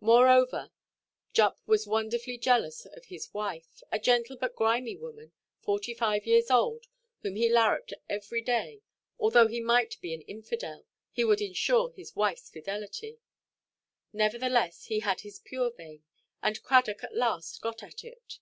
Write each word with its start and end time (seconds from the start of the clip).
Moreover, 0.00 0.70
Jupp 1.34 1.60
was 1.66 1.86
wonderfully 1.86 2.38
jealous 2.38 2.86
of 2.86 3.04
his 3.04 3.34
wife, 3.34 3.82
a 3.92 3.98
gentle 3.98 4.34
but 4.38 4.56
grimy 4.56 4.96
woman, 4.96 5.32
forty–five 5.60 6.24
years 6.24 6.50
old, 6.50 6.86
whom 7.20 7.36
he 7.36 7.50
larruped 7.50 7.92
every 8.08 8.40
day; 8.40 8.80
although 9.18 9.46
he 9.46 9.60
might 9.60 10.00
be 10.00 10.14
an 10.14 10.22
infidel, 10.22 10.86
he 11.12 11.22
would 11.22 11.42
ensure 11.42 11.90
his 11.90 12.12
wifeʼs 12.12 12.50
fidelity. 12.50 13.18
Nevertheless, 14.10 14.84
he 14.86 15.00
had 15.00 15.20
his 15.20 15.38
pure 15.40 15.70
vein, 15.70 16.02
and 16.42 16.62
Cradock 16.62 17.04
at 17.04 17.14
last 17.14 17.60
got 17.60 17.82
at 17.82 18.04
it. 18.04 18.38